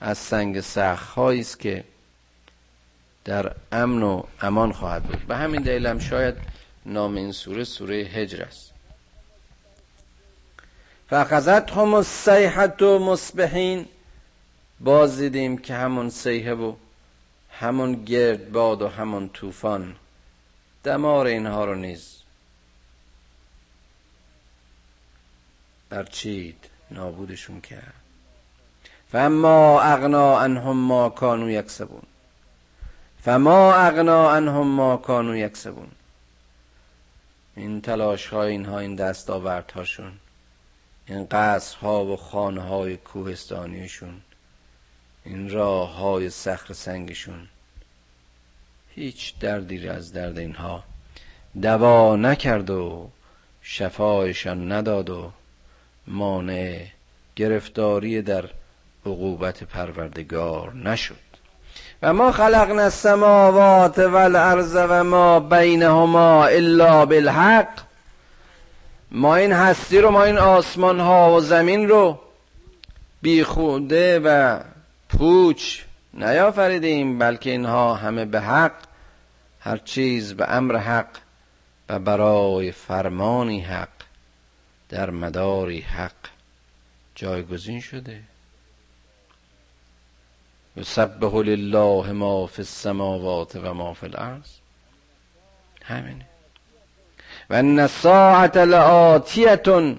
[0.00, 1.84] از سنگ سخت است که
[3.24, 5.26] در امن و امان خواهد بود.
[5.26, 6.34] به همین دلیل هم شاید
[6.86, 8.72] نام این سوره سوره هجر است.
[11.10, 13.86] فقضت هم السیحت و مصبحین.
[14.80, 16.74] باز دیدیم که همون سیحه و
[17.50, 19.96] همون گرد باد و همون طوفان.
[20.84, 22.19] دمار اینها رو نیز
[25.90, 27.94] برچید نابودشون کرد.
[29.12, 32.02] فما اغنا انهم ما کانو یکسبون
[33.24, 35.88] فما اغنا انهم ما کانو یکسبون
[37.56, 40.12] این تلاش های اینها این دستاورد هاشون
[41.06, 44.20] این قصر ها و خانه های کوهستانیشون
[45.24, 47.48] این راه های سخر سنگشون
[48.94, 50.84] هیچ دردی از درد اینها
[51.62, 53.10] دوا نکرد و
[53.62, 55.32] شفایشان نداد و
[56.10, 56.86] مانع
[57.36, 58.44] گرفتاری در
[59.06, 61.14] عقوبت پروردگار نشد.
[62.02, 67.68] و ما خلقنا السماوات والارض و ما بینهما الا بالحق.
[69.10, 72.18] ما این هستی رو ما این آسمان ها و زمین رو
[73.22, 74.60] بیخوده و
[75.08, 75.80] پوچ
[76.14, 78.72] نیافریدیم بلکه اینها همه به حق
[79.60, 81.08] هر چیز به امر حق
[81.88, 83.99] و برای فرمانی حق.
[84.90, 86.12] در مداری حق
[87.14, 88.22] جایگزین شده.
[90.76, 94.50] یسبح لله ما فی السماوات و ما فی الارض.
[95.84, 96.26] همینه.
[97.50, 99.96] و ان ساعت لآتیه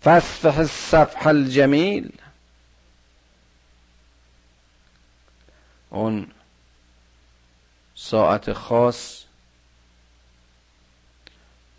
[0.00, 2.12] فاصفح الصفح الجمیل.
[5.90, 6.30] اون
[7.94, 9.24] ساعت خاص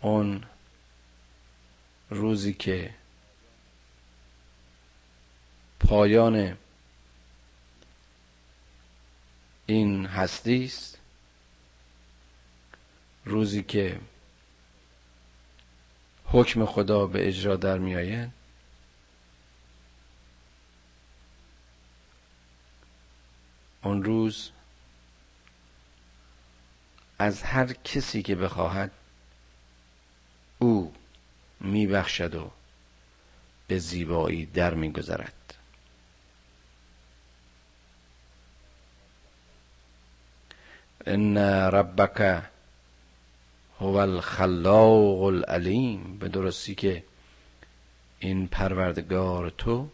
[0.00, 0.44] اون
[2.10, 2.94] روزی که
[5.80, 6.56] پایان
[9.66, 10.98] این هستی است
[13.24, 14.00] روزی که
[16.24, 18.30] حکم خدا به اجرا در میآید
[23.82, 24.50] اون روز
[27.18, 28.90] از هر کسی که بخواهد
[30.58, 30.94] او
[31.60, 32.50] میبخشد و
[33.66, 35.54] به زیبایی در میگذرد.
[41.06, 42.42] ان ربک
[43.80, 47.04] هو الخلاق العلیم به درستی که
[48.18, 49.88] این پروردگار تو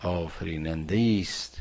[0.00, 1.58] آفریننده است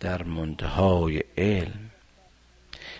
[0.00, 1.91] در منتهای علم.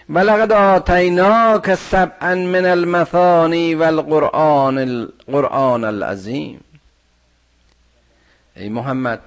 [0.08, 6.60] ولقد آتیناک سبعا من المثانی والقرآن القرآن العظیم.
[8.56, 9.20] ای محمد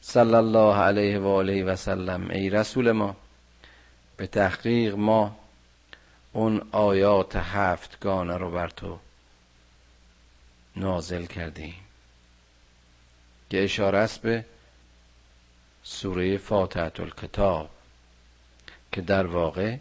[0.00, 3.16] صلی الله علیه و آله و سلم ای رسول ما
[4.16, 5.36] به تحقیق ما
[6.32, 8.98] اون آیات هفتگانه رو بر تو
[10.76, 11.74] نازل کردیم
[13.50, 14.44] که اشاره است به
[15.82, 17.70] سوره فاتحه الکتاب.
[18.92, 19.76] که در واقع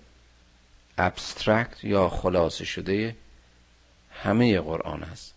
[0.98, 3.16] ابسترکت یا خلاصه شده
[4.12, 5.34] همه قرآن است.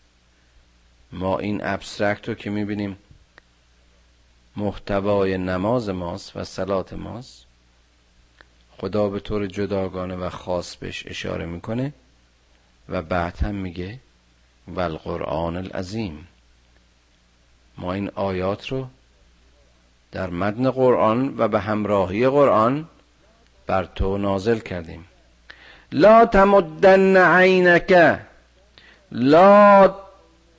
[1.13, 2.99] ما این ابسترکت رو که می‌بینیم
[4.57, 7.47] محتوای نماز ماست و سلات ماست.
[8.79, 11.93] خدا به طور جداگانه و خاص بهش اشاره می‌کنه
[12.89, 14.01] و بعد هم میگه
[14.69, 16.29] و القرآن العظیم.
[17.79, 18.89] ما این آیات رو
[20.13, 22.89] در متن قرآن و به همراهی قرآن
[23.71, 25.05] بر تو نازل کردیم.
[25.93, 28.19] لا تمدن عینک.
[29.13, 29.95] لا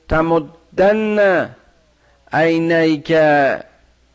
[0.08, 1.18] تمدن
[2.32, 3.10] عینیک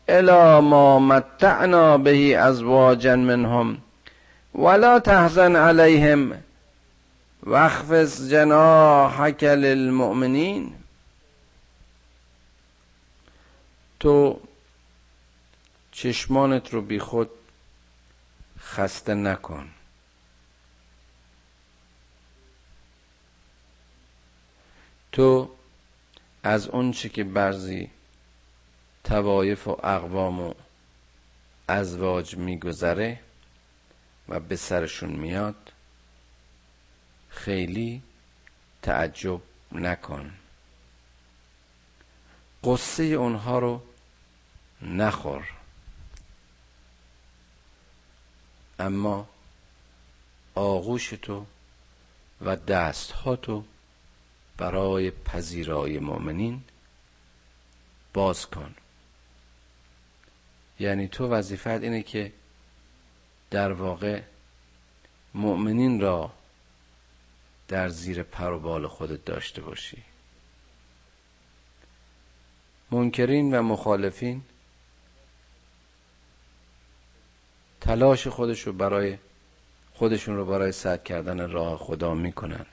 [0.08, 3.78] الى ما متعنا به ازواجا منهم
[4.54, 6.32] ولا تحزن عليهم
[7.46, 10.74] واخفض جناحك للمؤمنین.
[14.00, 14.40] تو
[15.92, 17.30] چشمانت رو بی خود
[18.60, 19.70] خسته نکن.
[25.12, 25.50] تو
[26.42, 27.90] از اون چی که برزی
[29.04, 30.54] توایف و اقوام و
[31.68, 33.20] ازواج میگذره
[34.28, 35.72] و به سرشون میاد
[37.28, 38.02] خیلی
[38.82, 39.40] تعجب
[39.72, 40.32] نکن.
[42.64, 43.82] قصه اونها رو
[44.82, 45.57] نخور.
[48.78, 49.28] اما
[50.54, 51.46] آغوش تو
[52.40, 53.64] و دست ها تو
[54.56, 56.62] برای پذیرای مؤمنین
[58.12, 58.74] باز کن.
[60.80, 62.32] یعنی تو وظیفت اینه که
[63.50, 64.22] در واقع
[65.34, 66.32] مؤمنین را
[67.68, 70.02] در زیر پر و بال خودت داشته باشی.
[72.90, 74.42] منکرین و مخالفین
[77.80, 79.18] تلاش خودش رو برای
[79.94, 82.66] خودشون رو برای سد کردن راه خدا می‌کنن.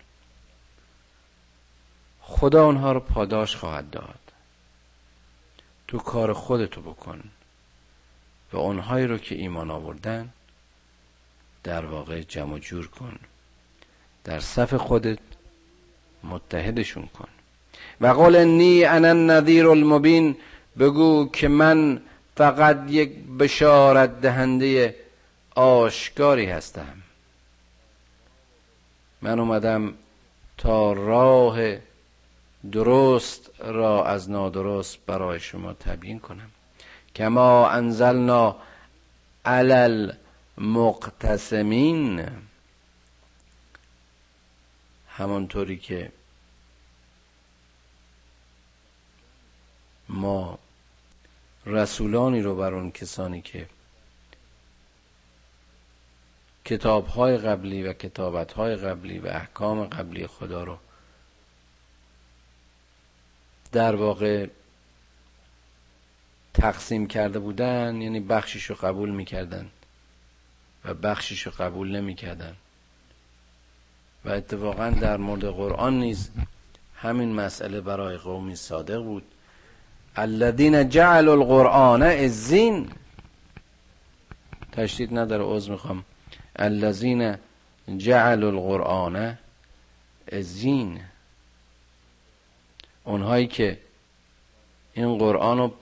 [2.22, 4.20] خدا اونها رو پاداش خواهد داد.
[5.88, 7.24] تو کار خودتو بکن
[8.54, 10.30] و اونهایی رو که ایمان آوردن
[11.64, 13.20] در واقع جمع جور کن.
[14.24, 15.20] در صف خودت
[16.24, 17.28] متحدشون کن.
[18.02, 20.38] و قول نی انا النذیر المبین
[20.80, 22.02] بگو که من
[22.36, 24.96] فقط یک بشارت دهنده
[25.56, 26.98] آشکاری هستم.
[29.22, 29.94] من اومدم
[30.58, 31.78] تا راه
[32.72, 36.52] درست را از نادرست برای شما تبیین کنم.
[37.16, 38.56] کما انزلنا
[39.46, 40.12] علل
[40.58, 42.28] مقتسمین
[45.08, 46.12] همانطوری که
[50.10, 50.60] ما
[51.66, 53.68] رسولانی رو بر اون کسانی که
[56.66, 60.78] کتاب های قبلی و کتابت های قبلی و احکام قبلی خدا رو
[63.72, 64.48] در واقع
[66.54, 69.70] تقسیم کرده بودن یعنی بخشش رو قبول می‌کردن
[70.86, 72.56] و بخشش رو قبول نمی‌کردن.
[74.26, 76.32] و اتفاقا در مورد قرآن نیز
[76.96, 79.24] همین مسئله برای قومی صادق بود.
[80.18, 82.90] الذین جعل القرآن ازین
[84.72, 86.06] تشدید نداره عوض می‌خوام.
[86.56, 87.36] الذین
[87.98, 89.38] جعل القرآن
[90.32, 91.02] ازین
[93.04, 93.80] اونهایی که
[94.94, 95.74] این قرآن رو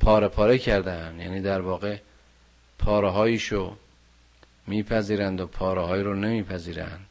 [0.00, 1.98] پاره پاره کردن یعنی در واقع
[2.78, 3.76] پاره هایشو
[4.66, 7.06] میپذیرند و پاره های رو نمیپذیرند.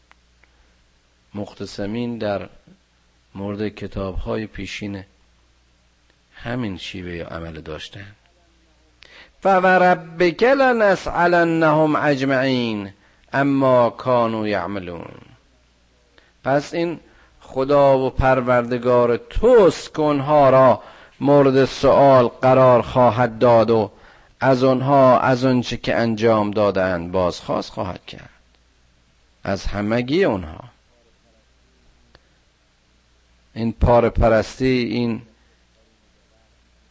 [1.34, 2.50] مختصمین در
[3.36, 5.04] مورد کتاب های پیشین
[6.44, 8.08] همین شیوه عمل داشتن.
[9.42, 12.94] فوربک لنسألنهم اجمعین
[13.34, 15.06] اما کانوا یعملون.
[16.44, 17.00] پس این
[17.42, 20.82] خدا و پروردگار توست که اونها را
[21.20, 23.92] مورد سوال قرار خواهد داد و
[24.40, 28.30] از آنها از آنچه که انجام دادند بازخواست خواهد کرد.
[29.44, 30.60] از همگی اونها.
[33.54, 35.22] این پار پرستی این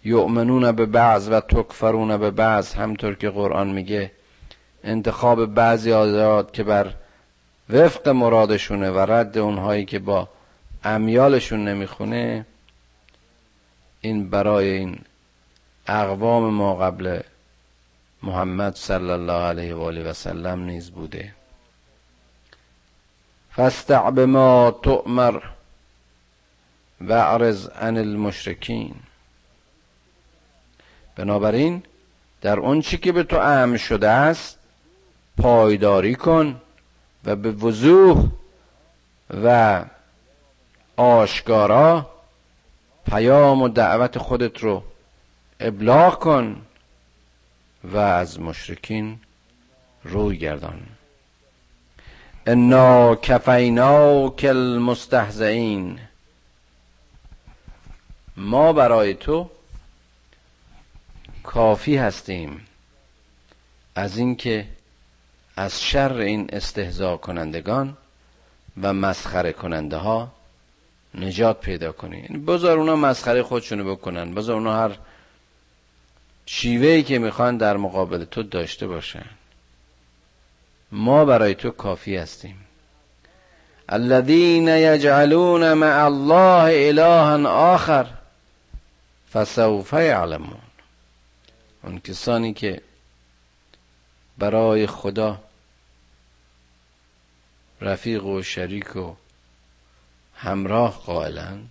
[0.04, 4.10] یؤمنون به بعض و تکفرون به بعض همطور که قرآن میگه.
[4.84, 6.94] انتخاب بعضی آزاد که بر
[7.70, 10.28] وفق مرادشونه و رد اونهایی که با
[10.84, 12.46] امیالشون نمی‌خونه
[14.00, 14.98] این برای این
[15.86, 17.20] اقوام ما قبل
[18.22, 21.34] محمد صلی الله علیه و آله و سلم نیز بوده.
[23.56, 25.40] فاستع بما تؤمر
[27.00, 27.12] و
[27.80, 28.94] عن المشرکین.
[31.16, 31.82] بنابراین
[32.40, 34.58] در اون چی که به تو امر شده است
[35.36, 36.60] پایداری کن
[37.24, 38.28] و به وضوح
[39.44, 39.84] و
[40.96, 42.10] آشکارا
[43.10, 44.82] پیام و دعوت خودت رو
[45.60, 46.62] ابلاغ کن
[47.84, 49.18] و از مشرکین
[50.04, 50.80] روی گردان.
[52.46, 53.14] انا
[54.38, 55.98] کل مستهزئین
[58.36, 59.50] ما برای تو
[61.42, 62.66] کافی هستیم
[63.94, 64.66] از اینکه
[65.56, 67.96] از شر این استهزا کنندگان
[68.82, 70.32] و مسخره کننده ها
[71.14, 74.34] نجات پیدا کنی یعنی بذار اونا مسخره خودشونو بکنن.
[74.34, 74.96] بذار اونا هر
[76.46, 79.24] شیوهی که می‌خوان در مقابل تو داشته باشن.
[80.92, 82.56] ما برای تو کافی هستیم.
[83.88, 88.06] الذين یجعلون مع الله الها آخر
[89.32, 90.71] فسوف یعلمون.
[91.82, 92.82] اون کسانی که
[94.38, 95.44] برای خدا
[97.80, 99.14] رفیق و شریک و
[100.34, 101.70] همراه قائلند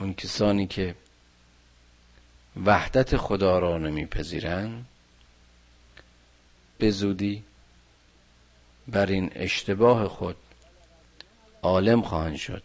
[0.00, 0.94] اون کسانی که
[2.64, 4.86] وحدت خدا را نمیپذیرند
[6.78, 7.44] به زودی
[8.88, 10.36] بر این اشتباه خود
[11.62, 12.62] عالم خواهند شد.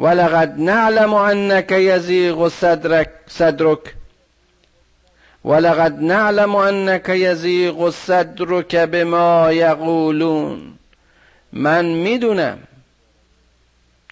[0.00, 3.94] ولقد نعلم انك يزيغ صدرك صدرك.
[5.44, 10.78] ولقد نعلم انك يزيغ صدرك بما يقولون.
[11.52, 12.58] من می‌دونم.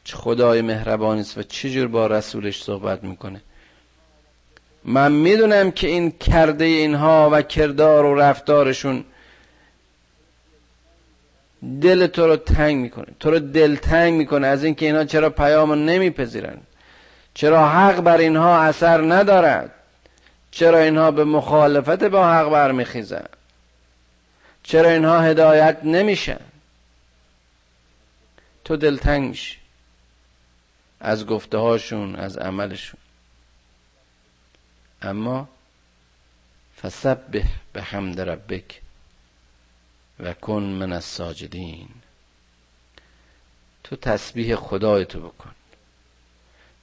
[0.04, 3.40] چه خدای مهربانی است و چجور با رسولش صحبت می‌کنه.
[4.84, 9.04] من می‌دونم که این کرده اینها و کردار و رفتارشون
[11.80, 13.06] دل تو رو تنگ می‌کنه.
[13.20, 16.58] تو رو دلتنگ می‌کنه از اینکه اینها چرا پیام نمیپذیرن.
[17.34, 19.70] چرا حق بر اینها اثر ندارد.
[20.50, 23.26] چرا اینها به مخالفت با حق برمیخیزن.
[24.62, 26.40] چرا اینها هدایت نمیشن.
[28.64, 29.56] تو دلتنگ میشی.
[31.00, 33.00] از گفته هاشون از عملشون.
[35.02, 35.48] اما
[36.82, 38.80] فسبح به حمد ربک.
[40.20, 41.88] و کن من از ساجدین.
[43.84, 45.54] تو تسبیح خدای تو بکن.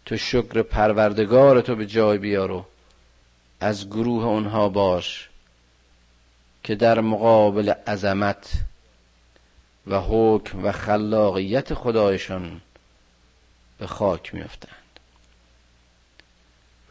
[0.06, 2.66] تو شکر پروردگار تو به جای بیارو
[3.60, 5.30] از گروه اونها باش
[6.64, 8.52] که در مقابل عظمت
[9.88, 12.62] و حکم و خلاقیت خدایشان
[13.78, 15.00] به خاک میافتند.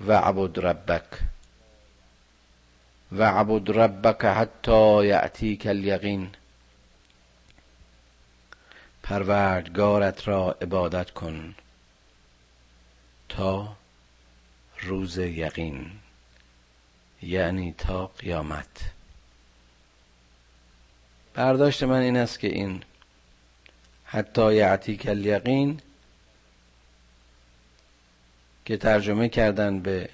[0.06, 1.04] و عبد ربک.
[3.12, 6.30] و عبد ربک حتی یعتیک الیقین.
[9.02, 11.54] پروردگارت را عبادت کن
[13.28, 13.76] تا
[14.80, 15.90] روز یقین
[17.22, 18.90] یعنی تا قیامت.
[21.34, 22.82] برداشت من این است که این
[24.04, 25.80] حتی یعتیک الیقین
[28.64, 30.10] که ترجمه کردن به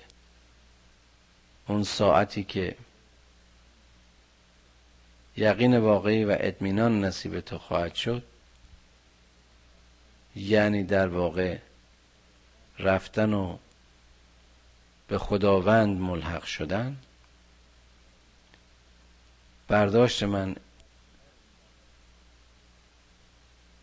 [1.71, 2.77] اون ساعتی که
[5.37, 8.23] یقین واقعی و اطمینان نصیب تو خواهد شد
[10.37, 11.59] یعنی در واقع
[12.79, 13.59] رفتن و
[15.09, 16.97] به خداوند ملحق شدن
[19.69, 20.57] برداشت من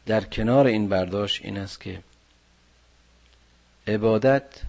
[0.05, 2.03] در کنار این برداشت این است که
[3.87, 4.61] عبادت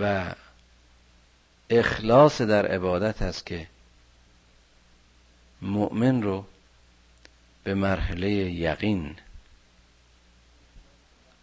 [0.00, 0.34] و
[1.70, 3.66] اخلاص در عبادت است که
[5.62, 6.44] مؤمن رو
[7.64, 9.16] به مرحله یقین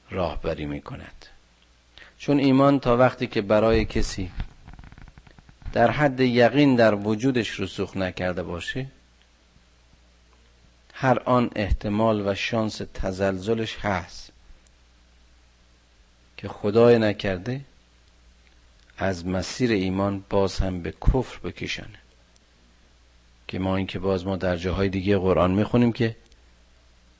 [0.09, 1.25] راهبری می کند
[2.17, 4.31] چون ایمان تا وقتی که برای کسی
[5.73, 8.87] در حد یقین در وجودش رسوخ نکرده باشه
[10.93, 14.31] هر آن احتمال و شانس تزلزلش هست
[16.37, 17.61] که خدای نکرده
[18.97, 21.99] از مسیر ایمان باز هم به کفر بکشنه
[23.47, 26.15] که ما اینکه باز ما در جاهای دیگه قرآن می‌خونیم که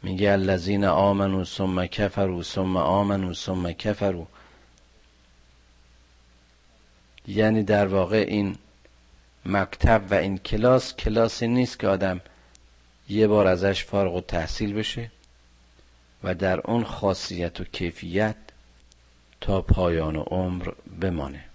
[0.04, 4.28] میگه الذین آمنو ثم کفروا ثم آمنو ثم کفروا.
[7.28, 8.56] یعنی در واقع این
[9.46, 12.22] مکتب و این کلاس کلاسی نیست که آدم
[13.10, 15.12] یه بار ازش فارغ و تحصیل بشه
[16.24, 18.36] و در اون خاصیت و کیفیت
[19.42, 21.47] تا پایان عمر بمانه.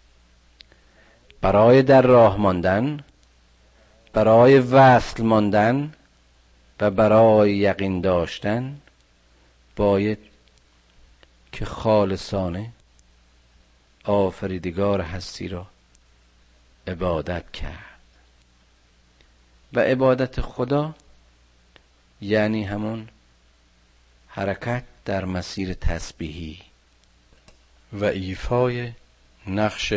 [1.43, 3.01] برای در راه ماندن
[4.13, 5.93] برای وصل ماندن
[6.81, 8.81] و برای یقین داشتن
[9.77, 10.19] باید
[11.53, 12.73] که خالصانه
[14.05, 15.67] آفریدگار هستی را
[16.87, 18.01] عبادت کرد.
[19.73, 20.95] و عبادت خدا
[22.21, 23.09] یعنی همون
[24.29, 26.59] حرکت در مسیر تسبیحی.
[27.93, 28.93] و ایفای
[29.47, 29.95] نقش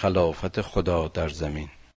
[0.00, 1.68] خلافت خدا در زمین.